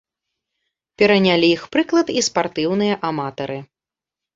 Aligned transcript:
Перанялі 1.01 1.47
іх 1.57 1.63
прыклад 1.77 2.13
і 2.19 2.27
спартыўныя 2.31 3.01
аматары. 3.15 3.65